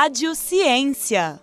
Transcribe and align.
Rádio 0.00 0.32
Ciência. 0.32 1.40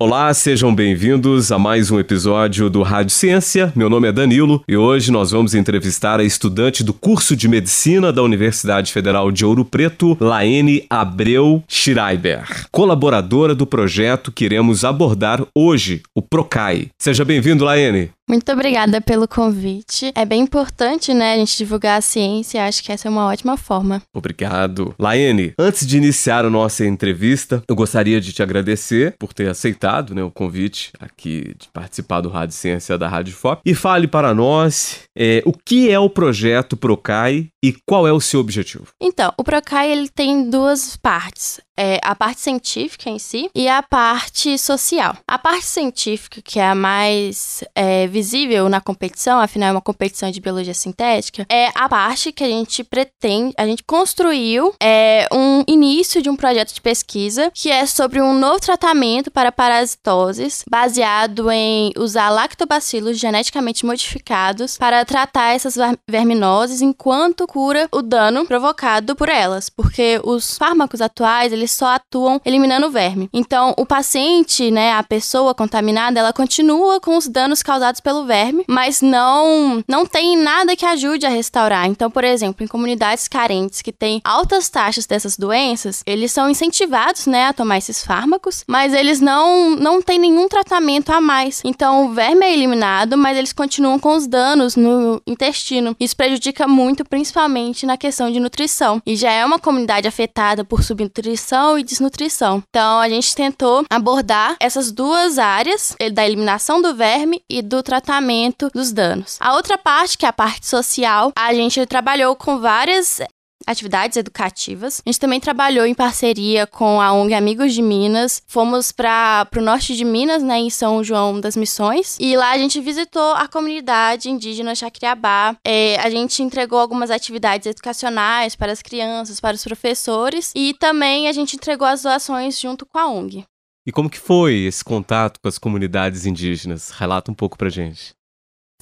Olá, 0.00 0.32
sejam 0.32 0.72
bem-vindos 0.72 1.50
a 1.50 1.58
mais 1.58 1.90
um 1.90 1.98
episódio 1.98 2.70
do 2.70 2.84
Rádio 2.84 3.10
Ciência. 3.10 3.72
Meu 3.74 3.90
nome 3.90 4.06
é 4.06 4.12
Danilo 4.12 4.62
e 4.68 4.76
hoje 4.76 5.10
nós 5.10 5.32
vamos 5.32 5.56
entrevistar 5.56 6.20
a 6.20 6.22
estudante 6.22 6.84
do 6.84 6.94
curso 6.94 7.34
de 7.34 7.48
Medicina 7.48 8.12
da 8.12 8.22
Universidade 8.22 8.92
Federal 8.92 9.32
de 9.32 9.44
Ouro 9.44 9.64
Preto, 9.64 10.16
Laene 10.20 10.86
Abreu 10.88 11.64
Schreiber, 11.66 12.68
colaboradora 12.70 13.56
do 13.56 13.66
projeto 13.66 14.30
que 14.30 14.44
iremos 14.44 14.84
abordar 14.84 15.44
hoje, 15.52 16.00
o 16.14 16.22
PROCAI. 16.22 16.90
Seja 16.96 17.24
bem-vindo, 17.24 17.64
Laene. 17.64 18.12
Muito 18.28 18.52
obrigada 18.52 19.00
pelo 19.00 19.26
convite. 19.26 20.12
É 20.14 20.22
bem 20.22 20.42
importante, 20.42 21.14
né, 21.14 21.32
a 21.32 21.36
gente 21.38 21.56
divulgar 21.56 21.96
a 21.96 22.02
ciência. 22.02 22.62
Acho 22.62 22.84
que 22.84 22.92
essa 22.92 23.08
é 23.08 23.10
uma 23.10 23.24
ótima 23.24 23.56
forma. 23.56 24.02
Obrigado. 24.12 24.94
Laene, 24.98 25.54
antes 25.58 25.86
de 25.86 25.96
iniciar 25.96 26.44
a 26.44 26.50
nossa 26.50 26.84
entrevista, 26.84 27.62
eu 27.66 27.74
gostaria 27.74 28.20
de 28.20 28.30
te 28.30 28.42
agradecer 28.42 29.14
por 29.18 29.32
ter 29.32 29.48
aceitado 29.48 29.87
né, 30.14 30.22
o 30.22 30.30
convite 30.30 30.92
aqui 31.00 31.54
de 31.58 31.68
participar 31.68 32.20
do 32.20 32.28
Rádio 32.28 32.54
Ciência 32.54 32.98
da 32.98 33.08
Rádio 33.08 33.34
FOP. 33.34 33.62
E 33.64 33.74
fale 33.74 34.06
para 34.06 34.34
nós 34.34 35.04
é, 35.16 35.42
o 35.44 35.52
que 35.52 35.90
é 35.90 35.98
o 35.98 36.10
projeto 36.10 36.76
Procai 36.76 37.48
e 37.64 37.74
qual 37.86 38.06
é 38.06 38.12
o 38.12 38.20
seu 38.20 38.40
objetivo. 38.40 38.86
Então, 39.00 39.32
o 39.36 39.44
Procai 39.44 39.90
ele 39.90 40.08
tem 40.08 40.48
duas 40.48 40.96
partes 40.96 41.60
é, 41.78 42.00
a 42.02 42.14
parte 42.14 42.40
científica 42.40 43.08
em 43.08 43.20
si 43.20 43.48
e 43.54 43.68
a 43.68 43.80
parte 43.82 44.58
social. 44.58 45.16
A 45.26 45.38
parte 45.38 45.64
científica, 45.64 46.42
que 46.42 46.58
é 46.58 46.66
a 46.66 46.74
mais 46.74 47.62
é, 47.74 48.08
visível 48.08 48.68
na 48.68 48.80
competição, 48.80 49.38
afinal 49.38 49.68
é 49.68 49.72
uma 49.72 49.80
competição 49.80 50.30
de 50.30 50.40
biologia 50.40 50.74
sintética, 50.74 51.46
é 51.48 51.68
a 51.74 51.88
parte 51.88 52.32
que 52.32 52.42
a 52.42 52.48
gente 52.48 52.82
pretende, 52.82 53.54
a 53.56 53.64
gente 53.64 53.84
construiu 53.84 54.74
é, 54.82 55.28
um 55.32 55.62
início 55.68 56.20
de 56.20 56.28
um 56.28 56.34
projeto 56.34 56.74
de 56.74 56.80
pesquisa 56.80 57.52
que 57.54 57.70
é 57.70 57.86
sobre 57.86 58.20
um 58.20 58.36
novo 58.36 58.58
tratamento 58.60 59.30
para 59.30 59.52
parasitoses 59.52 60.64
baseado 60.68 61.50
em 61.50 61.92
usar 61.96 62.30
lactobacilos 62.30 63.18
geneticamente 63.18 63.86
modificados 63.86 64.76
para 64.76 65.04
tratar 65.04 65.54
essas 65.54 65.76
verminoses 66.08 66.82
enquanto 66.82 67.46
cura 67.46 67.88
o 67.92 68.02
dano 68.02 68.46
provocado 68.46 69.14
por 69.14 69.28
elas, 69.28 69.68
porque 69.68 70.20
os 70.24 70.58
fármacos 70.58 71.00
atuais 71.00 71.52
eles 71.52 71.67
só 71.68 71.94
atuam 71.94 72.40
eliminando 72.44 72.86
o 72.86 72.90
verme. 72.90 73.28
Então, 73.32 73.74
o 73.76 73.86
paciente, 73.86 74.70
né, 74.70 74.92
a 74.92 75.02
pessoa 75.02 75.54
contaminada, 75.54 76.20
ela 76.20 76.32
continua 76.32 77.00
com 77.00 77.16
os 77.16 77.28
danos 77.28 77.62
causados 77.62 78.00
pelo 78.00 78.24
verme, 78.24 78.64
mas 78.68 79.00
não 79.02 79.82
não 79.86 80.06
tem 80.06 80.36
nada 80.36 80.76
que 80.76 80.84
ajude 80.84 81.26
a 81.26 81.30
restaurar. 81.30 81.86
Então, 81.86 82.10
por 82.10 82.24
exemplo, 82.24 82.64
em 82.64 82.68
comunidades 82.68 83.28
carentes 83.28 83.82
que 83.82 83.92
têm 83.92 84.20
altas 84.24 84.68
taxas 84.68 85.06
dessas 85.06 85.36
doenças, 85.36 86.02
eles 86.06 86.32
são 86.32 86.50
incentivados, 86.50 87.26
né, 87.26 87.46
a 87.46 87.52
tomar 87.52 87.78
esses 87.78 88.02
fármacos, 88.04 88.64
mas 88.66 88.92
eles 88.92 89.20
não 89.20 89.76
não 89.76 90.02
têm 90.02 90.18
nenhum 90.18 90.48
tratamento 90.48 91.10
a 91.10 91.20
mais. 91.20 91.62
Então, 91.64 92.06
o 92.06 92.12
verme 92.12 92.46
é 92.46 92.52
eliminado, 92.52 93.16
mas 93.16 93.36
eles 93.36 93.52
continuam 93.52 93.98
com 93.98 94.16
os 94.16 94.26
danos 94.26 94.76
no 94.76 95.20
intestino. 95.26 95.96
Isso 95.98 96.16
prejudica 96.16 96.66
muito, 96.66 97.04
principalmente 97.04 97.86
na 97.86 97.96
questão 97.96 98.30
de 98.30 98.40
nutrição. 98.40 99.02
E 99.04 99.16
já 99.16 99.30
é 99.30 99.44
uma 99.44 99.58
comunidade 99.58 100.08
afetada 100.08 100.64
por 100.64 100.82
subnutrição 100.82 101.57
nutrição 101.58 101.78
e 101.78 101.82
desnutrição. 101.82 102.62
Então, 102.68 103.00
a 103.00 103.08
gente 103.08 103.34
tentou 103.34 103.84
abordar 103.90 104.56
essas 104.60 104.92
duas 104.92 105.38
áreas, 105.38 105.96
da 106.12 106.24
eliminação 106.24 106.80
do 106.80 106.94
verme 106.94 107.42
e 107.50 107.60
do 107.60 107.82
tratamento 107.82 108.70
dos 108.72 108.92
danos. 108.92 109.36
A 109.40 109.54
outra 109.54 109.76
parte, 109.76 110.16
que 110.16 110.24
é 110.24 110.28
a 110.28 110.32
parte 110.32 110.66
social, 110.66 111.32
a 111.36 111.52
gente 111.54 111.84
trabalhou 111.86 112.36
com 112.36 112.58
várias 112.58 113.20
atividades 113.68 114.16
educativas. 114.16 115.02
A 115.04 115.08
gente 115.08 115.20
também 115.20 115.38
trabalhou 115.38 115.84
em 115.84 115.94
parceria 115.94 116.66
com 116.66 117.00
a 117.00 117.12
ONG 117.12 117.34
Amigos 117.34 117.74
de 117.74 117.82
Minas. 117.82 118.42
Fomos 118.46 118.90
para 118.90 119.46
o 119.56 119.60
norte 119.60 119.94
de 119.94 120.04
Minas, 120.04 120.42
né, 120.42 120.58
em 120.58 120.70
São 120.70 121.04
João 121.04 121.38
das 121.40 121.54
Missões. 121.54 122.16
E 122.18 122.36
lá 122.36 122.52
a 122.52 122.58
gente 122.58 122.80
visitou 122.80 123.32
a 123.32 123.46
comunidade 123.46 124.30
indígena 124.30 124.74
Chacriabá. 124.74 125.56
É, 125.64 125.96
a 126.00 126.08
gente 126.08 126.42
entregou 126.42 126.78
algumas 126.78 127.10
atividades 127.10 127.66
educacionais 127.66 128.56
para 128.56 128.72
as 128.72 128.80
crianças, 128.80 129.38
para 129.38 129.54
os 129.54 129.62
professores. 129.62 130.50
E 130.54 130.74
também 130.74 131.28
a 131.28 131.32
gente 131.32 131.56
entregou 131.56 131.86
as 131.86 132.02
doações 132.02 132.58
junto 132.58 132.86
com 132.86 132.98
a 132.98 133.06
ONG. 133.06 133.44
E 133.86 133.92
como 133.92 134.10
que 134.10 134.18
foi 134.18 134.54
esse 134.64 134.84
contato 134.84 135.40
com 135.40 135.48
as 135.48 135.58
comunidades 135.58 136.26
indígenas? 136.26 136.90
Relata 136.90 137.30
um 137.30 137.34
pouco 137.34 137.56
pra 137.56 137.70
gente. 137.70 138.12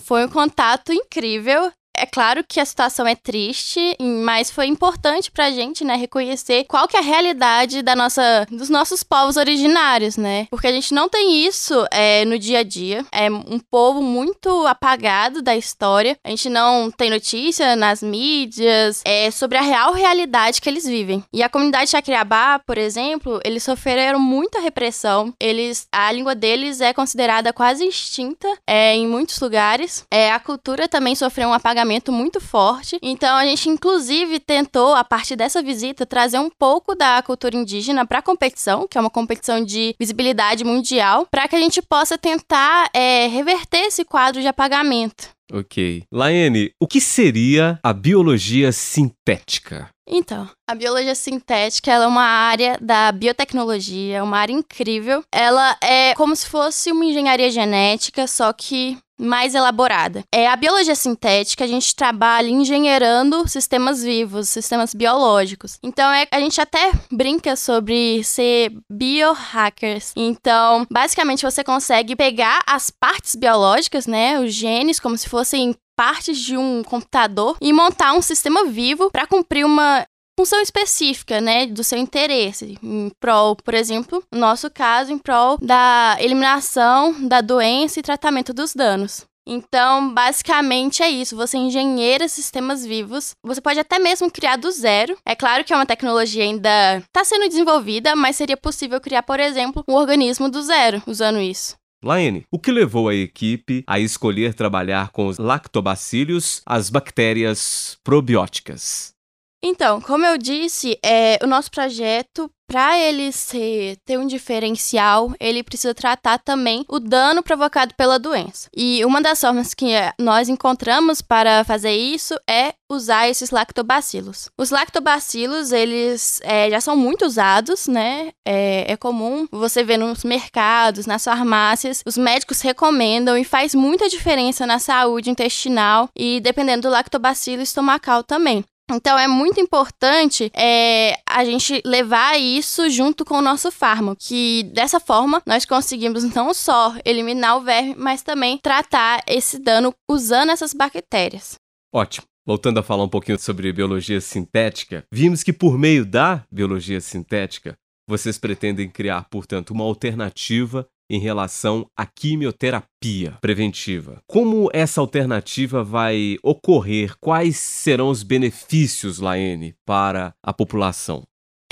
Foi 0.00 0.24
um 0.24 0.28
contato 0.28 0.92
incrível. 0.92 1.72
É 1.96 2.06
claro 2.06 2.44
que 2.46 2.60
a 2.60 2.64
situação 2.64 3.06
é 3.06 3.14
triste, 3.14 3.80
mas 4.00 4.50
foi 4.50 4.66
importante 4.66 5.30
pra 5.30 5.50
gente, 5.50 5.84
né, 5.84 5.96
reconhecer 5.96 6.64
qual 6.68 6.86
que 6.86 6.96
é 6.96 7.00
a 7.00 7.02
realidade 7.02 7.82
da 7.82 7.96
nossa, 7.96 8.46
dos 8.50 8.68
nossos 8.68 9.02
povos 9.02 9.36
originários, 9.36 10.16
né? 10.16 10.46
Porque 10.50 10.66
a 10.66 10.72
gente 10.72 10.92
não 10.92 11.08
tem 11.08 11.46
isso 11.46 11.86
é, 11.90 12.24
no 12.24 12.38
dia 12.38 12.58
a 12.58 12.62
dia. 12.62 13.04
É 13.10 13.30
um 13.30 13.58
povo 13.58 14.02
muito 14.02 14.66
apagado 14.66 15.40
da 15.40 15.56
história. 15.56 16.18
A 16.22 16.28
gente 16.28 16.48
não 16.48 16.90
tem 16.90 17.08
notícia 17.10 17.74
nas 17.74 18.02
mídias 18.02 19.00
é, 19.04 19.30
sobre 19.30 19.56
a 19.56 19.62
real 19.62 19.92
realidade 19.94 20.60
que 20.60 20.68
eles 20.68 20.84
vivem. 20.84 21.24
E 21.32 21.42
a 21.42 21.48
comunidade 21.48 21.90
Chacriabá, 21.90 22.58
por 22.58 22.76
exemplo, 22.76 23.40
eles 23.44 23.62
sofreram 23.62 24.18
muita 24.18 24.60
repressão. 24.60 25.32
Eles, 25.40 25.86
a 25.90 26.12
língua 26.12 26.34
deles 26.34 26.80
é 26.80 26.92
considerada 26.92 27.52
quase 27.52 27.86
extinta 27.86 28.48
é, 28.66 28.94
em 28.94 29.06
muitos 29.06 29.40
lugares. 29.40 30.04
É, 30.10 30.30
a 30.30 30.38
cultura 30.38 30.86
também 30.88 31.14
sofreu 31.14 31.48
um 31.48 31.54
apagamento 31.54 31.85
muito 32.12 32.40
forte. 32.40 32.98
Então 33.02 33.36
a 33.36 33.44
gente 33.46 33.68
inclusive 33.68 34.40
tentou 34.40 34.94
a 34.94 35.04
partir 35.04 35.36
dessa 35.36 35.62
visita 35.62 36.04
trazer 36.04 36.38
um 36.38 36.50
pouco 36.50 36.94
da 36.94 37.22
cultura 37.22 37.56
indígena 37.56 38.06
para 38.06 38.18
a 38.18 38.22
competição, 38.22 38.86
que 38.88 38.98
é 38.98 39.00
uma 39.00 39.10
competição 39.10 39.64
de 39.64 39.94
visibilidade 39.98 40.64
mundial, 40.64 41.26
para 41.30 41.48
que 41.48 41.56
a 41.56 41.60
gente 41.60 41.80
possa 41.80 42.18
tentar 42.18 42.88
é, 42.92 43.26
reverter 43.26 43.86
esse 43.86 44.04
quadro 44.04 44.40
de 44.40 44.48
apagamento. 44.48 45.36
Ok. 45.52 46.02
Laene, 46.12 46.72
o 46.80 46.86
que 46.88 47.00
seria 47.00 47.78
a 47.82 47.92
biologia 47.92 48.72
sintética? 48.72 49.88
Então, 50.08 50.48
a 50.68 50.74
biologia 50.74 51.14
sintética 51.14 51.92
é 51.92 52.06
uma 52.06 52.22
área 52.22 52.78
da 52.80 53.10
biotecnologia, 53.10 54.22
uma 54.22 54.38
área 54.38 54.52
incrível. 54.52 55.24
Ela 55.32 55.76
é 55.82 56.14
como 56.14 56.34
se 56.34 56.46
fosse 56.46 56.92
uma 56.92 57.04
engenharia 57.04 57.50
genética, 57.50 58.26
só 58.26 58.52
que 58.52 58.96
mais 59.18 59.54
elaborada. 59.54 60.22
É 60.32 60.48
a 60.48 60.56
biologia 60.56 60.94
sintética, 60.94 61.64
a 61.64 61.66
gente 61.66 61.94
trabalha 61.94 62.48
engenheirando 62.48 63.48
sistemas 63.48 64.02
vivos, 64.02 64.48
sistemas 64.48 64.94
biológicos. 64.94 65.78
Então 65.82 66.10
é, 66.12 66.26
a 66.30 66.40
gente 66.40 66.60
até 66.60 66.92
brinca 67.10 67.56
sobre 67.56 68.22
ser 68.24 68.72
biohackers. 68.90 70.12
Então, 70.16 70.86
basicamente 70.90 71.44
você 71.44 71.64
consegue 71.64 72.14
pegar 72.14 72.60
as 72.66 72.90
partes 72.90 73.34
biológicas, 73.34 74.06
né, 74.06 74.38
os 74.38 74.52
genes 74.52 75.00
como 75.00 75.16
se 75.16 75.28
fossem 75.28 75.74
partes 75.96 76.38
de 76.38 76.56
um 76.56 76.82
computador 76.84 77.56
e 77.60 77.72
montar 77.72 78.12
um 78.12 78.20
sistema 78.20 78.66
vivo 78.66 79.10
para 79.10 79.26
cumprir 79.26 79.64
uma 79.64 80.06
função 80.38 80.60
específica, 80.60 81.40
né, 81.40 81.66
do 81.66 81.82
seu 81.82 81.98
interesse, 81.98 82.78
em 82.82 83.10
prol, 83.18 83.56
por 83.56 83.74
exemplo, 83.74 84.22
no 84.30 84.38
nosso 84.40 84.70
caso, 84.70 85.10
em 85.12 85.18
prol 85.18 85.56
da 85.58 86.16
eliminação 86.20 87.26
da 87.26 87.40
doença 87.40 87.98
e 87.98 88.02
tratamento 88.02 88.52
dos 88.52 88.74
danos. 88.74 89.24
Então, 89.48 90.12
basicamente 90.12 91.04
é 91.04 91.08
isso. 91.08 91.36
Você 91.36 91.56
engenheira 91.56 92.26
sistemas 92.28 92.84
vivos. 92.84 93.36
Você 93.44 93.60
pode 93.60 93.78
até 93.78 93.96
mesmo 93.96 94.28
criar 94.28 94.56
do 94.56 94.70
zero. 94.72 95.16
É 95.24 95.36
claro 95.36 95.62
que 95.62 95.72
é 95.72 95.76
uma 95.76 95.86
tecnologia 95.86 96.42
ainda 96.42 96.98
está 96.98 97.24
sendo 97.24 97.48
desenvolvida, 97.48 98.16
mas 98.16 98.34
seria 98.34 98.56
possível 98.56 99.00
criar, 99.00 99.22
por 99.22 99.38
exemplo, 99.38 99.84
um 99.86 99.94
organismo 99.94 100.50
do 100.50 100.60
zero 100.62 101.00
usando 101.06 101.40
isso. 101.40 101.76
Laine, 102.04 102.44
o 102.50 102.58
que 102.58 102.72
levou 102.72 103.08
a 103.08 103.14
equipe 103.14 103.84
a 103.86 103.98
escolher 103.98 104.52
trabalhar 104.52 105.10
com 105.10 105.28
os 105.28 105.38
lactobacílios, 105.38 106.60
as 106.66 106.90
bactérias 106.90 107.98
probióticas? 108.04 109.15
Então, 109.62 110.00
como 110.00 110.24
eu 110.24 110.38
disse, 110.38 110.98
é, 111.04 111.38
o 111.42 111.46
nosso 111.46 111.70
projeto 111.70 112.50
para 112.68 112.98
ele 112.98 113.30
ser, 113.30 113.96
ter 114.04 114.18
um 114.18 114.26
diferencial, 114.26 115.32
ele 115.38 115.62
precisa 115.62 115.94
tratar 115.94 116.38
também 116.38 116.84
o 116.88 116.98
dano 116.98 117.42
provocado 117.42 117.94
pela 117.94 118.18
doença. 118.18 118.68
E 118.76 119.04
uma 119.04 119.20
das 119.20 119.40
formas 119.40 119.72
que 119.72 119.92
eh, 119.92 120.12
nós 120.18 120.48
encontramos 120.48 121.22
para 121.22 121.62
fazer 121.62 121.92
isso 121.92 122.34
é 122.48 122.74
usar 122.90 123.28
esses 123.28 123.50
lactobacilos. 123.50 124.48
Os 124.58 124.70
lactobacilos, 124.70 125.70
eles 125.70 126.40
é, 126.42 126.68
já 126.70 126.80
são 126.80 126.96
muito 126.96 127.24
usados, 127.24 127.86
né? 127.86 128.32
É, 128.44 128.92
é, 128.92 128.96
comum 128.96 129.46
você 129.52 129.84
ver 129.84 129.96
nos 129.96 130.24
mercados, 130.24 131.06
nas 131.06 131.24
farmácias. 131.24 132.02
Os 132.04 132.18
médicos 132.18 132.60
recomendam 132.60 133.38
e 133.38 133.44
faz 133.44 133.74
muita 133.74 134.08
diferença 134.08 134.66
na 134.66 134.78
saúde 134.78 135.30
intestinal 135.30 136.08
e, 136.16 136.40
dependendo 136.40 136.88
do 136.88 136.92
lactobacilo 136.92 137.62
estomacal 137.62 138.24
também. 138.24 138.64
Então 138.90 139.18
é 139.18 139.26
muito 139.26 139.60
importante 139.60 140.50
é, 140.54 141.18
a 141.28 141.44
gente 141.44 141.82
levar 141.84 142.38
isso 142.38 142.88
junto 142.88 143.24
com 143.24 143.38
o 143.38 143.42
nosso 143.42 143.70
fármaco, 143.72 144.20
que 144.20 144.62
dessa 144.72 145.00
forma 145.00 145.42
nós 145.44 145.64
conseguimos 145.64 146.22
não 146.34 146.54
só 146.54 146.94
eliminar 147.04 147.56
o 147.56 147.62
verme, 147.62 147.94
mas 147.98 148.22
também 148.22 148.58
tratar 148.58 149.22
esse 149.26 149.58
dano 149.58 149.92
usando 150.08 150.50
essas 150.50 150.72
bactérias. 150.72 151.56
Ótimo. 151.92 152.26
Voltando 152.46 152.78
a 152.78 152.82
falar 152.82 153.02
um 153.02 153.08
pouquinho 153.08 153.38
sobre 153.40 153.72
biologia 153.72 154.20
sintética, 154.20 155.02
vimos 155.12 155.42
que 155.42 155.52
por 155.52 155.76
meio 155.76 156.06
da 156.06 156.44
biologia 156.48 157.00
sintética, 157.00 157.76
vocês 158.08 158.38
pretendem 158.38 158.88
criar, 158.88 159.24
portanto, 159.28 159.70
uma 159.70 159.82
alternativa 159.82 160.86
em 161.08 161.18
relação 161.18 161.86
à 161.96 162.04
quimioterapia 162.04 163.38
preventiva. 163.40 164.22
Como 164.26 164.68
essa 164.72 165.00
alternativa 165.00 165.82
vai 165.82 166.36
ocorrer? 166.42 167.16
Quais 167.20 167.56
serão 167.56 168.08
os 168.08 168.22
benefícios, 168.22 169.18
Laene, 169.18 169.74
para 169.84 170.34
a 170.42 170.52
população? 170.52 171.22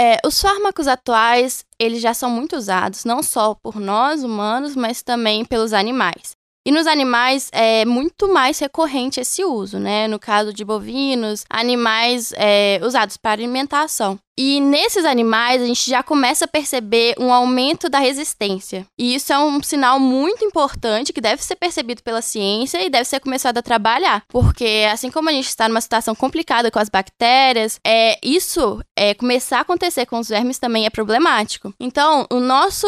É, 0.01 0.17
os 0.27 0.41
fármacos 0.41 0.89
atuais, 0.89 1.65
eles 1.79 2.03
já 2.03 2.13
são 2.13 2.29
muito 2.29 2.57
usados, 2.57 3.05
não 3.05 3.23
só 3.23 3.55
por 3.55 3.79
nós 3.79 4.25
humanos, 4.25 4.75
mas 4.75 5.03
também 5.03 5.45
pelos 5.45 5.73
animais. 5.73 6.33
E 6.67 6.73
nos 6.73 6.87
animais 6.87 7.51
é 7.53 7.85
muito 7.85 8.27
mais 8.33 8.59
recorrente 8.59 9.21
esse 9.21 9.45
uso, 9.45 9.79
né? 9.79 10.09
No 10.09 10.19
caso 10.19 10.53
de 10.53 10.65
bovinos, 10.65 11.45
animais 11.51 12.33
é, 12.37 12.81
usados 12.83 13.19
para 13.19 13.33
alimentação. 13.33 14.19
E 14.37 14.61
nesses 14.61 15.05
animais, 15.05 15.63
a 15.63 15.67
gente 15.67 15.89
já 15.89 16.03
começa 16.03 16.45
a 16.45 16.49
perceber 16.49 17.15
um 17.19 17.33
aumento 17.33 17.89
da 17.89 17.99
resistência. 17.99 18.87
E 18.99 19.15
isso 19.15 19.33
é 19.33 19.39
um 19.39 19.63
sinal 19.63 20.01
muito 20.01 20.45
importante 20.45 21.13
que 21.13 21.21
deve 21.21 21.43
ser 21.43 21.57
percebido 21.57 22.03
pela 22.03 22.21
ciência 22.21 22.85
e 22.85 22.91
deve 22.91 23.05
ser 23.05 23.21
começado 23.21 23.59
a 23.59 23.63
trabalhar. 23.63 24.25
Porque, 24.29 24.87
assim 24.93 25.11
como 25.11 25.29
a 25.29 25.33
gente 25.33 25.47
está 25.47 25.69
numa 25.69 25.81
situação 25.81 26.15
complicada 26.15 26.71
com 26.71 26.79
as 26.81 26.89
bactérias, 26.89 27.79
é, 27.87 28.19
isso 28.23 28.81
é, 28.99 29.15
começar 29.15 29.59
a 29.59 29.61
acontecer 29.61 30.07
com 30.07 30.19
os 30.19 30.29
vermes 30.29 30.59
também 30.59 30.85
é 30.85 30.91
problemático. 30.91 31.73
Então, 31.79 32.27
o 32.31 32.41
nosso 32.41 32.87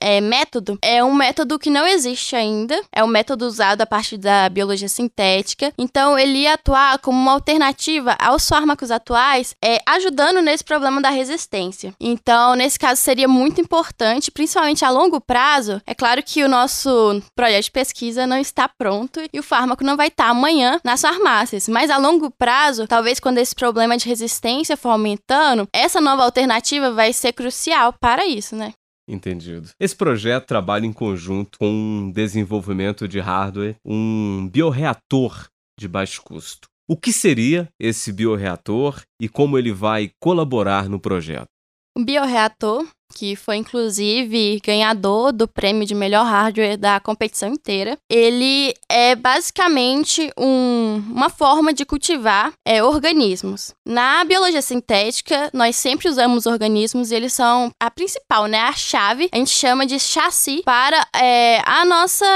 é, 0.00 0.20
método 0.20 0.78
é 0.80 1.02
um 1.02 1.14
método 1.14 1.58
que 1.58 1.70
não 1.70 1.86
existe 1.86 2.36
ainda, 2.36 2.80
é 2.92 3.02
um 3.02 3.08
método 3.08 3.46
usado 3.46 3.80
a 3.80 3.86
partir 3.86 4.16
da 4.16 4.48
biologia 4.48 4.88
sintética. 4.88 5.72
Então, 5.76 6.16
ele 6.16 6.38
ia 6.38 6.54
atuar 6.54 6.98
como 7.00 7.18
uma 7.18 7.32
alternativa 7.32 8.16
aos 8.20 8.48
fármacos 8.48 8.92
atuais, 8.92 9.56
é, 9.62 9.80
ajudando 9.86 10.40
nesse 10.40 10.62
problema 10.62 10.83
problema 10.84 11.00
da 11.00 11.10
resistência. 11.10 11.94
Então, 11.98 12.54
nesse 12.54 12.78
caso, 12.78 13.00
seria 13.00 13.26
muito 13.26 13.60
importante, 13.60 14.30
principalmente 14.30 14.84
a 14.84 14.90
longo 14.90 15.20
prazo. 15.20 15.80
É 15.86 15.94
claro 15.94 16.22
que 16.22 16.44
o 16.44 16.48
nosso 16.48 17.22
projeto 17.34 17.64
de 17.64 17.70
pesquisa 17.70 18.26
não 18.26 18.36
está 18.36 18.68
pronto 18.68 19.20
e 19.32 19.38
o 19.38 19.42
fármaco 19.42 19.82
não 19.82 19.96
vai 19.96 20.08
estar 20.08 20.28
amanhã 20.28 20.78
nas 20.84 21.00
farmácias, 21.00 21.68
mas 21.68 21.90
a 21.90 21.96
longo 21.96 22.30
prazo, 22.30 22.86
talvez 22.86 23.18
quando 23.18 23.38
esse 23.38 23.54
problema 23.54 23.96
de 23.96 24.06
resistência 24.06 24.76
for 24.76 24.90
aumentando, 24.90 25.66
essa 25.72 26.00
nova 26.00 26.22
alternativa 26.22 26.90
vai 26.90 27.12
ser 27.12 27.32
crucial 27.32 27.94
para 27.94 28.26
isso, 28.26 28.54
né? 28.54 28.72
Entendido. 29.08 29.70
Esse 29.80 29.96
projeto 29.96 30.46
trabalha 30.46 30.86
em 30.86 30.92
conjunto 30.92 31.58
com 31.58 31.70
um 31.70 32.10
desenvolvimento 32.10 33.08
de 33.08 33.20
hardware, 33.20 33.76
um 33.84 34.48
bioreator 34.50 35.46
de 35.78 35.88
baixo 35.88 36.22
custo. 36.22 36.68
O 36.86 36.98
que 36.98 37.14
seria 37.14 37.72
esse 37.80 38.12
bioreator 38.12 39.02
e 39.18 39.26
como 39.26 39.56
ele 39.56 39.72
vai 39.72 40.10
colaborar 40.20 40.86
no 40.86 41.00
projeto? 41.00 41.48
O 41.96 42.04
bioreator 42.04 42.86
que 43.14 43.36
foi 43.36 43.56
inclusive 43.56 44.60
ganhador 44.64 45.32
do 45.32 45.46
prêmio 45.46 45.86
de 45.86 45.94
melhor 45.94 46.24
hardware 46.24 46.76
da 46.76 46.98
competição 47.00 47.48
inteira. 47.48 47.96
Ele 48.10 48.74
é 48.88 49.14
basicamente 49.14 50.30
um, 50.38 51.02
uma 51.10 51.28
forma 51.28 51.72
de 51.72 51.84
cultivar 51.84 52.52
é, 52.66 52.82
organismos. 52.82 53.72
Na 53.86 54.24
biologia 54.24 54.62
sintética, 54.62 55.50
nós 55.52 55.76
sempre 55.76 56.08
usamos 56.08 56.46
organismos 56.46 57.10
e 57.10 57.14
eles 57.14 57.32
são 57.32 57.70
a 57.80 57.90
principal, 57.90 58.46
né? 58.46 58.60
A 58.60 58.72
chave, 58.72 59.28
a 59.32 59.36
gente 59.36 59.50
chama 59.50 59.86
de 59.86 59.98
chassi 59.98 60.62
para 60.64 61.06
é, 61.14 61.62
a 61.64 61.84
nossa, 61.84 62.26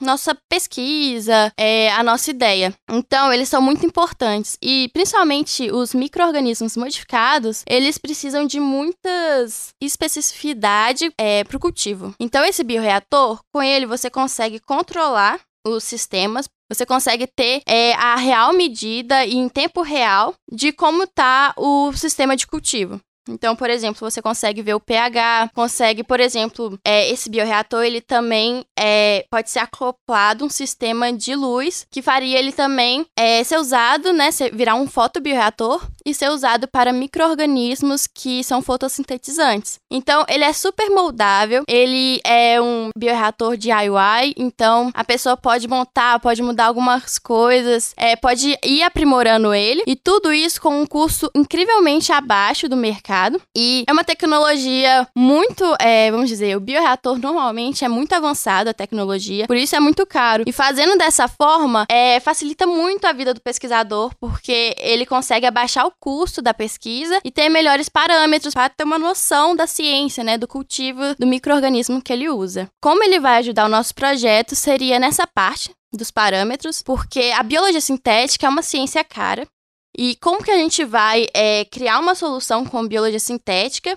nossa 0.00 0.36
pesquisa, 0.48 1.52
é, 1.58 1.92
a 1.92 2.02
nossa 2.02 2.30
ideia. 2.30 2.74
Então, 2.90 3.32
eles 3.32 3.48
são 3.48 3.60
muito 3.60 3.84
importantes 3.84 4.56
e 4.62 4.88
principalmente 4.92 5.70
os 5.70 5.94
micro-organismos 5.94 6.76
modificados, 6.76 7.62
eles 7.68 7.98
precisam 7.98 8.46
de 8.46 8.58
muitas 8.58 9.68
especificidades 9.80 10.13
especificidade 10.18 11.12
é, 11.18 11.44
para 11.44 11.56
o 11.56 11.60
cultivo. 11.60 12.14
Então, 12.18 12.44
esse 12.44 12.62
bioreator, 12.62 13.40
com 13.52 13.62
ele 13.62 13.86
você 13.86 14.10
consegue 14.10 14.58
controlar 14.60 15.40
os 15.66 15.82
sistemas, 15.82 16.48
você 16.70 16.84
consegue 16.84 17.26
ter 17.26 17.62
é, 17.66 17.94
a 17.94 18.16
real 18.16 18.52
medida 18.52 19.24
e 19.24 19.34
em 19.34 19.48
tempo 19.48 19.82
real 19.82 20.34
de 20.50 20.72
como 20.72 21.04
está 21.04 21.54
o 21.56 21.92
sistema 21.94 22.36
de 22.36 22.46
cultivo. 22.46 23.00
Então, 23.28 23.56
por 23.56 23.70
exemplo, 23.70 24.08
você 24.08 24.20
consegue 24.20 24.62
ver 24.62 24.74
o 24.74 24.80
pH, 24.80 25.50
consegue, 25.54 26.04
por 26.04 26.20
exemplo, 26.20 26.78
é, 26.84 27.08
esse 27.10 27.30
bioreator, 27.30 27.82
ele 27.82 28.00
também 28.00 28.64
é, 28.78 29.24
pode 29.30 29.50
ser 29.50 29.60
acoplado 29.60 30.44
um 30.44 30.50
sistema 30.50 31.12
de 31.12 31.34
luz 31.34 31.86
que 31.90 32.02
faria 32.02 32.38
ele 32.38 32.52
também 32.52 33.06
é, 33.16 33.42
ser 33.42 33.58
usado, 33.58 34.12
né, 34.12 34.30
ser, 34.30 34.54
virar 34.54 34.74
um 34.74 34.86
fotobioreator 34.86 35.86
e 36.04 36.12
ser 36.12 36.30
usado 36.30 36.68
para 36.68 36.92
micro-organismos 36.92 38.06
que 38.06 38.44
são 38.44 38.60
fotossintetizantes. 38.60 39.78
Então, 39.90 40.24
ele 40.28 40.44
é 40.44 40.52
super 40.52 40.90
moldável, 40.90 41.64
ele 41.66 42.20
é 42.24 42.60
um 42.60 42.90
bioreator 42.96 43.54
IUI, 43.54 44.34
então 44.36 44.90
a 44.92 45.04
pessoa 45.04 45.36
pode 45.36 45.66
montar, 45.66 46.20
pode 46.20 46.42
mudar 46.42 46.66
algumas 46.66 47.18
coisas, 47.18 47.94
é, 47.96 48.16
pode 48.16 48.58
ir 48.62 48.82
aprimorando 48.82 49.54
ele, 49.54 49.82
e 49.86 49.96
tudo 49.96 50.32
isso 50.32 50.60
com 50.60 50.82
um 50.82 50.86
custo 50.86 51.30
incrivelmente 51.34 52.12
abaixo 52.12 52.68
do 52.68 52.76
mercado. 52.76 53.13
E 53.56 53.84
é 53.86 53.92
uma 53.92 54.04
tecnologia 54.04 55.06
muito, 55.16 55.64
é, 55.80 56.10
vamos 56.10 56.28
dizer, 56.28 56.56
o 56.56 56.60
bioreator 56.60 57.18
normalmente 57.18 57.84
é 57.84 57.88
muito 57.88 58.12
avançado 58.12 58.70
a 58.70 58.74
tecnologia, 58.74 59.46
por 59.46 59.56
isso 59.56 59.76
é 59.76 59.80
muito 59.80 60.04
caro. 60.06 60.44
E 60.46 60.52
fazendo 60.52 60.98
dessa 60.98 61.28
forma, 61.28 61.86
é, 61.88 62.18
facilita 62.20 62.66
muito 62.66 63.06
a 63.06 63.12
vida 63.12 63.32
do 63.32 63.40
pesquisador, 63.40 64.12
porque 64.20 64.74
ele 64.78 65.06
consegue 65.06 65.46
abaixar 65.46 65.86
o 65.86 65.92
custo 66.00 66.42
da 66.42 66.52
pesquisa 66.52 67.20
e 67.24 67.30
ter 67.30 67.48
melhores 67.48 67.88
parâmetros 67.88 68.54
para 68.54 68.68
ter 68.68 68.84
uma 68.84 68.98
noção 68.98 69.54
da 69.54 69.66
ciência, 69.66 70.24
né, 70.24 70.36
do 70.36 70.48
cultivo 70.48 71.14
do 71.18 71.26
microorganismo 71.26 72.02
que 72.02 72.12
ele 72.12 72.28
usa. 72.28 72.68
Como 72.82 73.02
ele 73.04 73.20
vai 73.20 73.38
ajudar 73.38 73.66
o 73.66 73.68
nosso 73.68 73.94
projeto 73.94 74.54
seria 74.54 74.98
nessa 74.98 75.26
parte 75.26 75.70
dos 75.96 76.10
parâmetros, 76.10 76.82
porque 76.82 77.32
a 77.36 77.42
biologia 77.42 77.80
sintética 77.80 78.46
é 78.46 78.48
uma 78.48 78.62
ciência 78.62 79.04
cara. 79.04 79.46
E 79.96 80.16
como 80.16 80.42
que 80.42 80.50
a 80.50 80.56
gente 80.56 80.84
vai 80.84 81.26
é, 81.32 81.64
criar 81.66 82.00
uma 82.00 82.14
solução 82.14 82.64
com 82.64 82.86
biologia 82.86 83.20
sintética, 83.20 83.96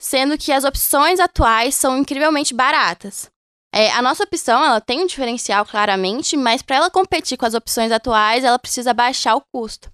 sendo 0.00 0.36
que 0.36 0.50
as 0.50 0.64
opções 0.64 1.20
atuais 1.20 1.74
são 1.74 1.98
incrivelmente 1.98 2.52
baratas? 2.52 3.30
É, 3.72 3.90
a 3.92 4.02
nossa 4.02 4.24
opção 4.24 4.64
ela 4.64 4.80
tem 4.80 5.02
um 5.02 5.06
diferencial 5.06 5.64
claramente, 5.64 6.36
mas 6.36 6.62
para 6.62 6.76
ela 6.76 6.90
competir 6.90 7.36
com 7.36 7.46
as 7.46 7.54
opções 7.54 7.92
atuais, 7.92 8.42
ela 8.42 8.58
precisa 8.58 8.94
baixar 8.94 9.36
o 9.36 9.42
custo. 9.52 9.90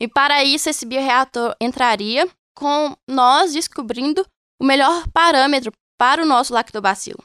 E 0.00 0.08
para 0.08 0.42
isso, 0.42 0.68
esse 0.68 0.86
bioreator 0.86 1.54
entraria 1.60 2.28
com 2.56 2.96
nós 3.08 3.52
descobrindo 3.52 4.26
o 4.60 4.64
melhor 4.64 5.06
parâmetro 5.12 5.72
para 5.98 6.22
o 6.22 6.26
nosso 6.26 6.52
lactobacilo. 6.52 7.22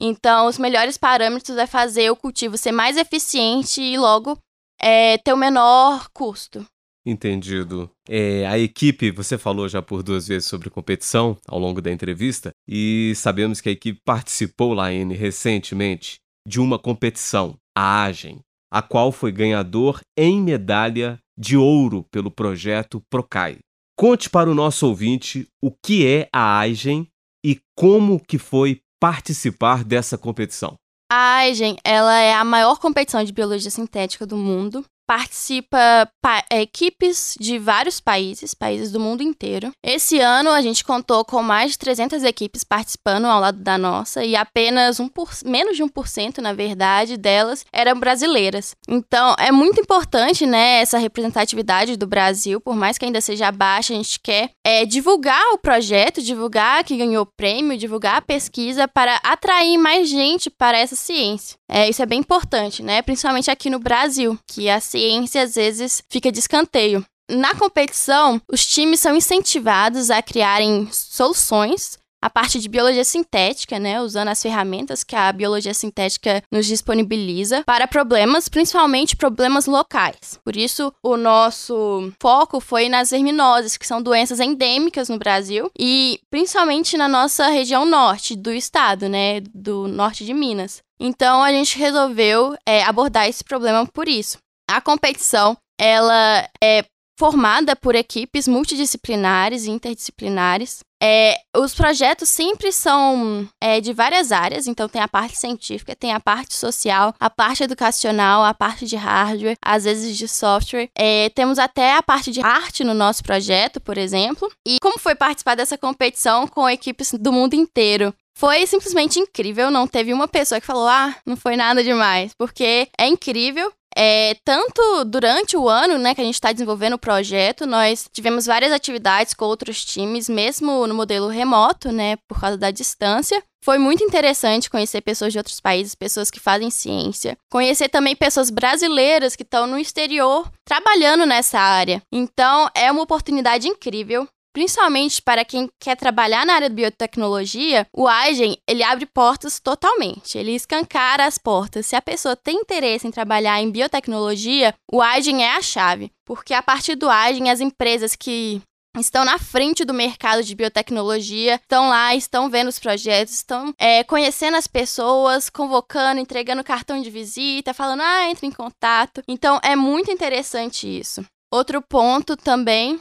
Então, 0.00 0.46
os 0.46 0.58
melhores 0.58 0.96
parâmetros 0.98 1.56
é 1.56 1.66
fazer 1.66 2.10
o 2.10 2.16
cultivo 2.16 2.56
ser 2.56 2.72
mais 2.72 2.96
eficiente 2.96 3.80
e 3.80 3.98
logo 3.98 4.38
é, 4.80 5.18
ter 5.18 5.32
o 5.32 5.36
menor 5.36 6.08
custo. 6.12 6.64
Entendido. 7.06 7.90
É, 8.08 8.46
a 8.46 8.58
equipe, 8.58 9.10
você 9.10 9.36
falou 9.36 9.68
já 9.68 9.82
por 9.82 10.02
duas 10.02 10.26
vezes 10.26 10.48
sobre 10.48 10.70
competição 10.70 11.36
ao 11.46 11.58
longo 11.58 11.82
da 11.82 11.92
entrevista, 11.92 12.50
e 12.66 13.12
sabemos 13.14 13.60
que 13.60 13.68
a 13.68 13.72
equipe 13.72 14.00
participou 14.04 14.74
em 14.86 15.12
recentemente 15.12 16.16
de 16.46 16.60
uma 16.60 16.78
competição, 16.78 17.56
a 17.76 18.04
AGEN, 18.04 18.40
a 18.72 18.80
qual 18.80 19.12
foi 19.12 19.32
ganhador 19.32 20.00
em 20.16 20.40
medalha 20.40 21.18
de 21.38 21.56
ouro 21.56 22.04
pelo 22.10 22.30
projeto 22.30 23.02
Procai. 23.10 23.58
Conte 23.96 24.28
para 24.28 24.50
o 24.50 24.54
nosso 24.54 24.86
ouvinte 24.86 25.46
o 25.62 25.70
que 25.70 26.06
é 26.06 26.28
a 26.32 26.58
AIGEN 26.58 27.06
e 27.44 27.60
como 27.76 28.18
que 28.18 28.38
foi 28.38 28.80
participar 29.00 29.84
dessa 29.84 30.18
competição. 30.18 30.74
A 31.10 31.36
AIGEN, 31.36 31.76
ela 31.84 32.18
é 32.18 32.34
a 32.34 32.44
maior 32.44 32.80
competição 32.80 33.22
de 33.22 33.32
biologia 33.32 33.70
sintética 33.70 34.26
do 34.26 34.36
mundo 34.36 34.84
participa 35.06 36.08
pa 36.22 36.44
é, 36.50 36.62
equipes 36.62 37.36
de 37.38 37.58
vários 37.58 38.00
países, 38.00 38.54
países 38.54 38.90
do 38.90 39.00
mundo 39.00 39.22
inteiro. 39.22 39.70
Esse 39.82 40.18
ano 40.18 40.50
a 40.50 40.62
gente 40.62 40.84
contou 40.84 41.24
com 41.24 41.42
mais 41.42 41.72
de 41.72 41.78
300 41.78 42.24
equipes 42.24 42.64
participando 42.64 43.26
ao 43.26 43.40
lado 43.40 43.58
da 43.58 43.76
nossa 43.76 44.24
e 44.24 44.34
apenas 44.34 44.98
um 45.00 45.08
por, 45.08 45.30
menos 45.44 45.76
de 45.76 45.82
1%, 45.82 46.38
na 46.38 46.52
verdade, 46.52 47.16
delas 47.16 47.64
eram 47.72 47.98
brasileiras. 47.98 48.74
Então, 48.88 49.34
é 49.38 49.52
muito 49.52 49.80
importante, 49.80 50.46
né, 50.46 50.80
essa 50.80 50.98
representatividade 50.98 51.96
do 51.96 52.06
Brasil, 52.06 52.60
por 52.60 52.74
mais 52.74 52.98
que 52.98 53.04
ainda 53.04 53.20
seja 53.20 53.52
baixa, 53.52 53.92
a 53.92 53.96
gente 53.96 54.18
quer 54.20 54.50
é, 54.64 54.84
divulgar 54.84 55.52
o 55.52 55.58
projeto, 55.58 56.22
divulgar 56.22 56.84
que 56.84 56.96
ganhou 56.96 57.26
prêmio, 57.26 57.78
divulgar 57.78 58.16
a 58.16 58.22
pesquisa 58.22 58.88
para 58.88 59.16
atrair 59.22 59.76
mais 59.78 60.08
gente 60.08 60.50
para 60.50 60.78
essa 60.78 60.96
ciência. 60.96 61.56
É, 61.70 61.88
isso 61.88 62.02
é 62.02 62.06
bem 62.06 62.20
importante, 62.20 62.82
né, 62.82 63.02
principalmente 63.02 63.50
aqui 63.50 63.68
no 63.68 63.78
Brasil, 63.78 64.38
que 64.50 64.68
a 64.68 64.80
ciência 64.94 65.42
às 65.42 65.54
vezes 65.54 66.02
fica 66.08 66.30
de 66.30 66.38
escanteio. 66.38 67.04
Na 67.30 67.54
competição, 67.54 68.40
os 68.50 68.64
times 68.64 69.00
são 69.00 69.16
incentivados 69.16 70.10
a 70.10 70.22
criarem 70.22 70.88
soluções 70.92 71.98
a 72.24 72.30
parte 72.30 72.58
de 72.58 72.70
biologia 72.70 73.04
sintética, 73.04 73.78
né, 73.78 74.00
usando 74.00 74.28
as 74.28 74.40
ferramentas 74.40 75.04
que 75.04 75.14
a 75.14 75.30
biologia 75.30 75.74
sintética 75.74 76.42
nos 76.50 76.64
disponibiliza 76.64 77.62
para 77.64 77.86
problemas, 77.86 78.48
principalmente 78.48 79.14
problemas 79.14 79.66
locais. 79.66 80.40
Por 80.42 80.56
isso, 80.56 80.90
o 81.02 81.18
nosso 81.18 82.10
foco 82.18 82.60
foi 82.60 82.88
nas 82.88 83.10
verminoses, 83.10 83.76
que 83.76 83.86
são 83.86 84.00
doenças 84.00 84.40
endêmicas 84.40 85.10
no 85.10 85.18
Brasil 85.18 85.70
e 85.78 86.18
principalmente 86.30 86.96
na 86.96 87.08
nossa 87.08 87.48
região 87.48 87.84
norte 87.84 88.34
do 88.34 88.50
estado, 88.50 89.06
né, 89.06 89.42
do 89.54 89.86
norte 89.86 90.24
de 90.24 90.32
Minas. 90.32 90.82
Então, 90.98 91.42
a 91.42 91.52
gente 91.52 91.78
resolveu 91.78 92.56
é, 92.64 92.82
abordar 92.84 93.28
esse 93.28 93.44
problema 93.44 93.86
por 93.86 94.08
isso. 94.08 94.38
A 94.68 94.80
competição, 94.80 95.56
ela 95.78 96.48
é 96.62 96.84
formada 97.18 97.76
por 97.76 97.94
equipes 97.94 98.48
multidisciplinares 98.48 99.66
e 99.66 99.70
interdisciplinares. 99.70 100.80
É, 101.02 101.36
os 101.56 101.74
projetos 101.74 102.28
sempre 102.28 102.72
são 102.72 103.46
é, 103.62 103.80
de 103.80 103.92
várias 103.92 104.32
áreas, 104.32 104.66
então 104.66 104.88
tem 104.88 105.02
a 105.02 105.08
parte 105.08 105.36
científica, 105.36 105.94
tem 105.94 106.12
a 106.12 106.20
parte 106.20 106.54
social, 106.54 107.14
a 107.20 107.28
parte 107.28 107.62
educacional, 107.62 108.42
a 108.42 108.54
parte 108.54 108.86
de 108.86 108.96
hardware, 108.96 109.56
às 109.62 109.84
vezes 109.84 110.16
de 110.16 110.26
software. 110.26 110.88
É, 110.96 111.28
temos 111.30 111.58
até 111.58 111.94
a 111.94 112.02
parte 112.02 112.30
de 112.30 112.40
arte 112.40 112.82
no 112.82 112.94
nosso 112.94 113.22
projeto, 113.22 113.80
por 113.80 113.98
exemplo. 113.98 114.50
E 114.66 114.78
como 114.80 114.98
foi 114.98 115.14
participar 115.14 115.54
dessa 115.54 115.76
competição 115.76 116.46
com 116.48 116.68
equipes 116.68 117.12
do 117.12 117.32
mundo 117.32 117.54
inteiro? 117.54 118.14
Foi 118.36 118.66
simplesmente 118.66 119.20
incrível, 119.20 119.70
não 119.70 119.86
teve 119.86 120.12
uma 120.12 120.26
pessoa 120.26 120.60
que 120.60 120.66
falou, 120.66 120.88
ah, 120.88 121.14
não 121.24 121.36
foi 121.36 121.54
nada 121.56 121.84
demais, 121.84 122.32
porque 122.36 122.88
é 122.98 123.06
incrível. 123.06 123.72
É, 123.96 124.36
tanto 124.44 125.04
durante 125.04 125.56
o 125.56 125.68
ano 125.68 125.98
né, 125.98 126.14
que 126.14 126.20
a 126.20 126.24
gente 126.24 126.34
está 126.34 126.52
desenvolvendo 126.52 126.94
o 126.94 126.98
projeto, 126.98 127.66
nós 127.66 128.08
tivemos 128.12 128.46
várias 128.46 128.72
atividades 128.72 129.34
com 129.34 129.44
outros 129.44 129.84
times, 129.84 130.28
mesmo 130.28 130.86
no 130.86 130.94
modelo 130.94 131.28
remoto, 131.28 131.92
né, 131.92 132.16
por 132.28 132.40
causa 132.40 132.58
da 132.58 132.70
distância. 132.70 133.42
Foi 133.64 133.78
muito 133.78 134.04
interessante 134.04 134.68
conhecer 134.68 135.00
pessoas 135.00 135.32
de 135.32 135.38
outros 135.38 135.58
países, 135.58 135.94
pessoas 135.94 136.30
que 136.30 136.38
fazem 136.38 136.70
ciência. 136.70 137.34
Conhecer 137.50 137.88
também 137.88 138.14
pessoas 138.14 138.50
brasileiras 138.50 139.34
que 139.34 139.42
estão 139.42 139.66
no 139.66 139.78
exterior 139.78 140.50
trabalhando 140.66 141.24
nessa 141.24 141.58
área. 141.58 142.02
Então, 142.12 142.68
é 142.74 142.92
uma 142.92 143.00
oportunidade 143.02 143.66
incrível 143.66 144.28
principalmente 144.54 145.20
para 145.20 145.44
quem 145.44 145.68
quer 145.80 145.96
trabalhar 145.96 146.46
na 146.46 146.54
área 146.54 146.70
de 146.70 146.76
biotecnologia, 146.76 147.86
o 147.92 148.06
Aigen, 148.06 148.56
ele 148.66 148.84
abre 148.84 149.04
portas 149.04 149.58
totalmente, 149.58 150.38
ele 150.38 150.52
escancara 150.52 151.26
as 151.26 151.36
portas. 151.36 151.86
Se 151.86 151.96
a 151.96 152.00
pessoa 152.00 152.36
tem 152.36 152.56
interesse 152.56 153.06
em 153.06 153.10
trabalhar 153.10 153.60
em 153.60 153.70
biotecnologia, 153.70 154.72
o 154.90 155.02
Aigen 155.02 155.44
é 155.44 155.56
a 155.56 155.60
chave, 155.60 156.10
porque 156.24 156.54
a 156.54 156.62
partir 156.62 156.94
do 156.94 157.10
Aigen, 157.10 157.50
as 157.50 157.60
empresas 157.60 158.14
que 158.14 158.62
estão 159.00 159.24
na 159.24 159.38
frente 159.38 159.84
do 159.84 159.92
mercado 159.92 160.44
de 160.44 160.54
biotecnologia, 160.54 161.56
estão 161.56 161.88
lá, 161.88 162.14
estão 162.14 162.48
vendo 162.48 162.68
os 162.68 162.78
projetos, 162.78 163.34
estão 163.34 163.74
é, 163.76 164.04
conhecendo 164.04 164.56
as 164.56 164.68
pessoas, 164.68 165.50
convocando, 165.50 166.20
entregando 166.20 166.62
cartão 166.62 167.02
de 167.02 167.10
visita, 167.10 167.74
falando, 167.74 168.02
ah, 168.02 168.30
entre 168.30 168.46
em 168.46 168.52
contato. 168.52 169.20
Então, 169.26 169.58
é 169.64 169.74
muito 169.74 170.12
interessante 170.12 170.86
isso. 170.86 171.24
Outro 171.52 171.82
ponto 171.82 172.36
também 172.36 173.00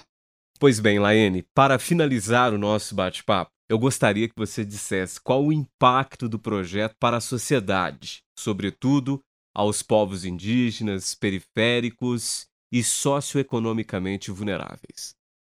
Pois 0.63 0.79
bem, 0.79 0.98
Laene, 0.98 1.43
para 1.53 1.77
finalizar 1.77 2.53
o 2.53 2.58
nosso 2.58 2.96
bate-papo, 2.96 3.51
eu 3.70 3.77
gostaria 3.77 4.29
que 4.29 4.34
você 4.38 4.63
dissesse 4.63 5.20
qual 5.20 5.43
o 5.43 5.51
impacto 5.51 6.29
do 6.29 6.39
projeto 6.39 6.96
para 6.98 7.17
a 7.17 7.20
sociedade, 7.20 8.20
sobretudo 8.39 9.20
aos 9.53 9.84
povos 9.84 10.24
indígenas, 10.24 11.15
periféricos 11.15 12.46
e 12.72 12.82
socioeconomicamente 12.82 14.32
vulneráveis. 14.32 15.13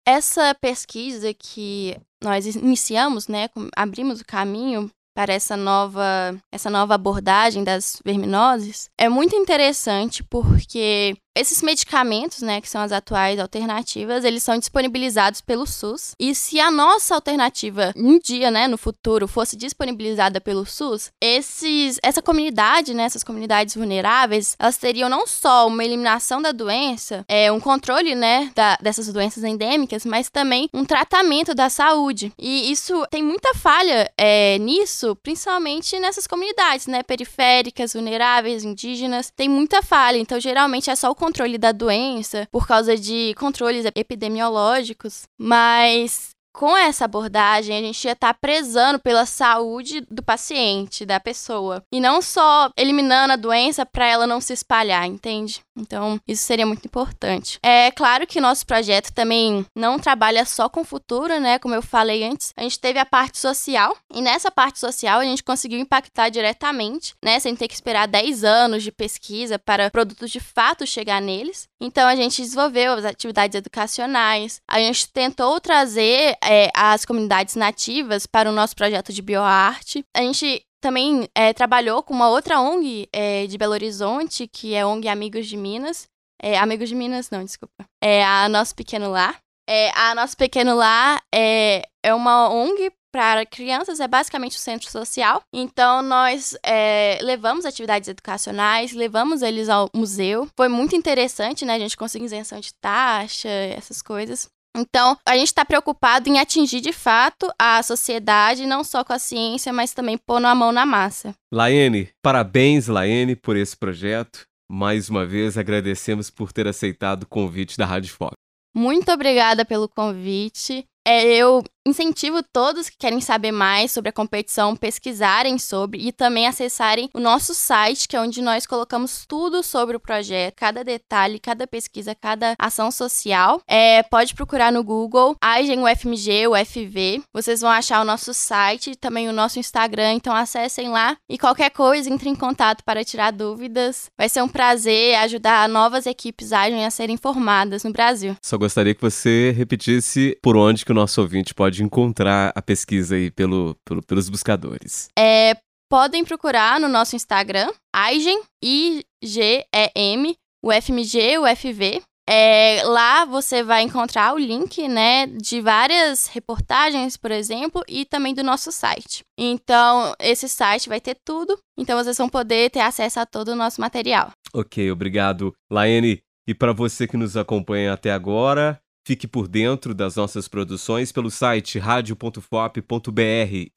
Essa 0.07 0.55
pesquisa 0.55 1.31
que 1.35 1.95
nós 2.23 2.47
iniciamos, 2.55 3.27
né, 3.27 3.47
abrimos 3.75 4.21
o 4.21 4.25
caminho 4.25 4.89
para 5.15 5.31
essa 5.31 5.55
nova, 5.55 6.35
essa 6.51 6.71
nova 6.71 6.95
abordagem 6.95 7.63
das 7.63 8.01
verminoses, 8.03 8.89
é 8.99 9.07
muito 9.07 9.35
interessante 9.35 10.23
porque 10.23 11.15
esses 11.35 11.61
medicamentos, 11.61 12.41
né, 12.41 12.61
que 12.61 12.69
são 12.69 12.81
as 12.81 12.91
atuais 12.91 13.39
alternativas, 13.39 14.23
eles 14.23 14.41
são 14.41 14.57
disponibilizados 14.57 15.41
pelo 15.41 15.65
SUS. 15.67 16.13
E 16.19 16.33
se 16.33 16.59
a 16.59 16.71
nossa 16.71 17.13
alternativa 17.15 17.93
um 17.95 18.17
dia, 18.17 18.49
né, 18.49 18.67
no 18.67 18.77
futuro, 18.77 19.27
fosse 19.27 19.55
disponibilizada 19.57 20.39
pelo 20.39 20.65
SUS, 20.65 21.11
esses, 21.21 21.99
essa 22.01 22.21
comunidade, 22.21 22.93
né, 22.93 23.03
essas 23.03 23.23
comunidades 23.23 23.75
vulneráveis, 23.75 24.55
elas 24.57 24.77
teriam 24.77 25.09
não 25.09 25.27
só 25.27 25.67
uma 25.67 25.83
eliminação 25.83 26.41
da 26.41 26.51
doença, 26.51 27.25
é 27.27 27.51
um 27.51 27.59
controle, 27.59 28.15
né, 28.15 28.51
da, 28.55 28.77
dessas 28.81 29.11
doenças 29.11 29.43
endêmicas, 29.43 30.05
mas 30.05 30.29
também 30.29 30.69
um 30.73 30.85
tratamento 30.85 31.53
da 31.53 31.69
saúde. 31.69 32.31
E 32.39 32.71
isso 32.71 33.05
tem 33.11 33.21
muita 33.21 33.53
falha 33.55 34.09
é, 34.17 34.57
nisso, 34.59 35.15
principalmente 35.21 35.99
nessas 35.99 36.27
comunidades, 36.27 36.87
né, 36.87 37.03
periféricas, 37.03 37.93
vulneráveis, 37.93 38.63
indígenas, 38.63 39.31
tem 39.35 39.49
muita 39.49 39.81
falha. 39.81 40.17
Então, 40.17 40.39
geralmente 40.39 40.89
é 40.89 40.95
só 40.95 41.11
o 41.11 41.15
controle 41.25 41.57
da 41.57 41.71
doença, 41.71 42.47
por 42.51 42.67
causa 42.67 42.95
de 42.95 43.33
controles 43.35 43.83
epidemiológicos, 43.95 45.23
mas 45.37 46.34
com 46.55 46.75
essa 46.75 47.05
abordagem, 47.05 47.77
a 47.77 47.81
gente 47.81 48.05
ia 48.05 48.13
estar 48.13 48.33
tá 48.33 48.39
prezando 48.39 48.97
pela 48.97 49.25
saúde 49.25 50.01
do 50.09 50.23
paciente, 50.23 51.05
da 51.05 51.19
pessoa. 51.19 51.83
E 51.91 51.99
não 51.99 52.21
só 52.21 52.69
eliminando 52.77 53.33
a 53.33 53.37
doença 53.37 53.85
para 53.85 54.07
ela 54.07 54.25
não 54.25 54.39
se 54.39 54.53
espalhar, 54.53 55.05
entende? 55.05 55.61
Então, 55.77 56.19
isso 56.25 56.43
seria 56.43 56.65
muito 56.65 56.85
importante. 56.85 57.59
É 57.61 57.91
claro 57.91 58.25
que 58.25 58.39
nosso 58.39 58.65
projeto 58.65 59.11
também 59.11 59.65
não 59.75 59.99
trabalha 59.99 60.45
só 60.45 60.69
com 60.69 60.81
o 60.81 60.85
futuro, 60.85 61.39
né? 61.39 61.59
Como 61.59 61.75
eu 61.75 61.81
falei 61.81 62.23
antes, 62.23 62.53
a 62.55 62.63
gente 62.63 62.79
teve 62.79 62.97
a 62.97 63.05
parte 63.05 63.37
social, 63.37 63.95
e 64.13 64.21
nessa 64.21 64.49
parte 64.49 64.79
social 64.79 65.19
a 65.19 65.25
gente 65.25 65.43
conseguiu 65.43 65.79
impactar 65.79 66.29
diretamente, 66.29 67.13
né? 67.23 67.39
Sem 67.39 67.55
ter 67.55 67.67
que 67.67 67.73
esperar 67.73 68.07
10 68.07 68.45
anos 68.45 68.81
de 68.81 68.91
pesquisa 68.91 69.59
para 69.59 69.91
produtos 69.91 70.31
de 70.31 70.39
fato 70.39 70.87
chegar 70.87 71.21
neles. 71.21 71.67
Então, 71.81 72.07
a 72.07 72.15
gente 72.15 72.41
desenvolveu 72.41 72.93
as 72.93 73.05
atividades 73.05 73.55
educacionais, 73.55 74.61
a 74.67 74.79
gente 74.79 75.11
tentou 75.11 75.59
trazer 75.59 76.37
é, 76.43 76.69
as 76.75 77.05
comunidades 77.05 77.55
nativas 77.55 78.25
para 78.25 78.49
o 78.49 78.53
nosso 78.53 78.75
projeto 78.75 79.11
de 79.11 79.21
bioarte. 79.21 80.03
A 80.15 80.21
gente 80.21 80.65
também 80.81 81.27
é, 81.35 81.51
trabalhou 81.51 82.03
com 82.03 82.13
uma 82.13 82.29
outra 82.29 82.61
ONG 82.61 83.09
é, 83.11 83.47
de 83.47 83.57
Belo 83.57 83.73
Horizonte, 83.73 84.47
que 84.47 84.73
é 84.73 84.85
ONG 84.85 85.07
Amigos 85.07 85.47
de 85.47 85.57
Minas. 85.57 86.07
É, 86.41 86.57
Amigos 86.57 86.89
de 86.89 86.95
Minas, 86.95 87.29
não, 87.29 87.43
desculpa. 87.43 87.85
É 88.01 88.23
a 88.23 88.47
Nosso 88.47 88.75
Pequeno 88.75 89.09
Lar. 89.09 89.37
É, 89.67 89.89
a 89.97 90.13
Nosso 90.13 90.37
Pequeno 90.37 90.75
Lar 90.75 91.19
é, 91.33 91.81
é 92.03 92.13
uma 92.13 92.49
ONG 92.49 92.91
para 93.15 93.45
crianças, 93.45 94.01
é 94.01 94.09
basicamente 94.09 94.57
o 94.57 94.59
centro 94.59 94.91
social. 94.91 95.41
Então, 95.53 96.01
nós 96.01 96.53
é, 96.61 97.17
levamos 97.21 97.63
atividades 97.63 98.09
educacionais, 98.09 98.91
levamos 98.91 99.41
eles 99.41 99.69
ao 99.69 99.89
museu. 99.95 100.49
Foi 100.53 100.67
muito 100.67 100.97
interessante, 100.97 101.63
né? 101.63 101.75
A 101.75 101.79
gente 101.79 101.95
conseguiu 101.95 102.25
isenção 102.25 102.59
de 102.59 102.73
taxa, 102.73 103.47
essas 103.47 104.01
coisas. 104.01 104.49
Então, 104.75 105.17
a 105.25 105.37
gente 105.37 105.47
está 105.47 105.63
preocupado 105.63 106.27
em 106.27 106.39
atingir 106.39 106.81
de 106.81 106.91
fato 106.91 107.49
a 107.57 107.81
sociedade, 107.81 108.65
não 108.65 108.83
só 108.83 109.01
com 109.01 109.13
a 109.13 109.19
ciência, 109.19 109.71
mas 109.71 109.93
também 109.93 110.17
pondo 110.17 110.47
a 110.47 110.53
mão 110.53 110.73
na 110.73 110.85
massa. 110.85 111.33
Laene, 111.53 112.09
parabéns, 112.21 112.87
Laene, 112.87 113.33
por 113.33 113.55
esse 113.55 113.77
projeto. 113.77 114.45
Mais 114.69 115.09
uma 115.09 115.25
vez, 115.25 115.57
agradecemos 115.57 116.29
por 116.29 116.51
ter 116.51 116.67
aceitado 116.67 117.23
o 117.23 117.27
convite 117.27 117.77
da 117.77 117.85
Rádio 117.85 118.13
Foco. 118.13 118.35
Muito 118.75 119.09
obrigada 119.09 119.63
pelo 119.63 119.87
convite. 119.87 120.83
É, 121.07 121.23
eu 121.23 121.63
incentivo 121.85 122.41
todos 122.41 122.89
que 122.89 122.97
querem 122.97 123.21
saber 123.21 123.51
mais 123.51 123.91
sobre 123.91 124.09
a 124.09 124.13
competição 124.13 124.75
pesquisarem 124.75 125.59
sobre 125.59 125.99
e 125.99 126.11
também 126.11 126.47
acessarem 126.47 127.09
o 127.13 127.19
nosso 127.19 127.53
site, 127.53 128.07
que 128.07 128.15
é 128.15 128.21
onde 128.21 128.41
nós 128.41 128.65
colocamos 128.65 129.25
tudo 129.27 129.61
sobre 129.61 129.95
o 129.95 129.99
projeto, 129.99 130.55
cada 130.55 130.83
detalhe, 130.83 131.39
cada 131.39 131.67
pesquisa, 131.67 132.15
cada 132.15 132.55
ação 132.57 132.89
social. 132.89 133.61
É, 133.67 134.01
pode 134.03 134.33
procurar 134.33 134.71
no 134.71 134.83
Google, 134.83 135.35
AIGEN 135.41 135.83
UFMG, 135.83 136.47
UFV. 136.47 137.21
Vocês 137.31 137.61
vão 137.61 137.69
achar 137.69 138.01
o 138.01 138.05
nosso 138.05 138.33
site 138.33 138.91
e 138.91 138.95
também 138.95 139.29
o 139.29 139.33
nosso 139.33 139.59
Instagram, 139.59 140.13
então 140.13 140.35
acessem 140.35 140.89
lá 140.89 141.15
e 141.29 141.37
qualquer 141.37 141.69
coisa 141.69 142.09
entre 142.09 142.29
em 142.29 142.35
contato 142.35 142.83
para 142.83 143.03
tirar 143.03 143.31
dúvidas. 143.31 144.05
Vai 144.17 144.29
ser 144.29 144.41
um 144.41 144.47
prazer 144.47 145.15
ajudar 145.15 145.69
novas 145.69 146.07
equipes 146.07 146.51
AIGEN 146.51 146.85
a 146.85 146.91
serem 146.91 147.17
formadas 147.17 147.83
no 147.83 147.91
Brasil. 147.91 148.35
Só 148.43 148.57
gostaria 148.57 148.95
que 148.95 149.01
você 149.01 149.53
repetisse 149.55 150.37
por 150.41 150.57
onde 150.57 150.83
que 150.83 150.91
o 150.91 150.95
nosso 150.95 151.21
ouvinte 151.21 151.53
pode 151.75 151.83
encontrar 151.83 152.53
a 152.55 152.61
pesquisa 152.61 153.15
aí 153.15 153.29
pelo, 153.29 153.75
pelo 153.83 154.01
pelos 154.01 154.29
buscadores? 154.29 155.09
É, 155.17 155.57
podem 155.89 156.23
procurar 156.23 156.79
no 156.79 156.87
nosso 156.87 157.15
Instagram, 157.15 157.69
IGEM, 158.13 158.41
I-G-E-M, 158.63 160.35
o 160.63 160.71
FMG, 160.71 161.37
o 161.39 161.55
FV. 161.55 162.01
É, 162.27 162.81
lá 162.85 163.23
você 163.23 163.61
vai 163.61 163.83
encontrar 163.83 164.33
o 164.33 164.39
link, 164.39 164.87
né, 164.87 165.27
de 165.27 165.61
várias 165.61 166.25
reportagens, 166.25 167.15
por 167.15 167.29
exemplo, 167.29 167.83
e 167.87 168.03
também 168.03 168.33
do 168.33 168.43
nosso 168.43 168.71
site. 168.71 169.21
Então, 169.37 170.15
esse 170.19 170.49
site 170.49 170.89
vai 170.89 170.99
ter 170.99 171.15
tudo, 171.23 171.55
então 171.77 172.01
vocês 172.01 172.17
vão 172.17 172.27
poder 172.27 172.71
ter 172.71 172.79
acesso 172.79 173.19
a 173.19 173.27
todo 173.27 173.49
o 173.49 173.55
nosso 173.55 173.79
material. 173.79 174.31
Ok, 174.55 174.89
obrigado, 174.89 175.53
Laene. 175.69 176.19
E 176.47 176.55
para 176.55 176.73
você 176.73 177.07
que 177.07 177.17
nos 177.17 177.37
acompanha 177.37 177.93
até 177.93 178.11
agora, 178.11 178.79
Fique 179.05 179.27
por 179.27 179.47
dentro 179.47 179.93
das 179.93 180.15
nossas 180.15 180.47
produções 180.47 181.11
pelo 181.11 181.29
site 181.29 181.77
radio.fop.br 181.77 182.41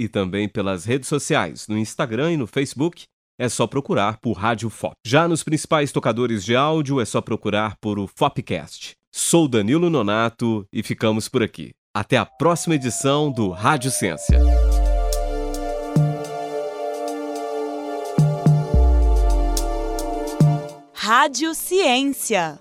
e 0.00 0.08
também 0.08 0.49
pelas 0.49 0.87
redes 0.87 1.06
sociais, 1.06 1.68
no 1.68 1.76
Instagram 1.76 2.32
e 2.32 2.37
no 2.38 2.47
Facebook. 2.47 3.04
É 3.38 3.47
só 3.47 3.66
procurar 3.66 4.18
por 4.20 4.32
Rádio 4.32 4.70
FOP. 4.70 4.94
Já 5.06 5.28
nos 5.28 5.42
principais 5.42 5.92
tocadores 5.92 6.42
de 6.44 6.56
áudio, 6.56 6.99
é 6.99 7.04
só 7.04 7.20
procurar 7.20 7.76
por 7.78 7.99
o 7.99 8.08
Fopcast. 8.08 8.94
Sou 9.14 9.47
Danilo 9.47 9.90
Nonato 9.90 10.66
e 10.73 10.82
ficamos 10.82 11.28
por 11.28 11.42
aqui. 11.42 11.73
Até 11.94 12.16
a 12.16 12.25
próxima 12.25 12.75
edição 12.75 13.30
do 13.30 13.50
Rádio 13.50 13.90
Ciência. 13.90 14.40
Rádio 20.94 21.54
Ciência. 21.54 22.58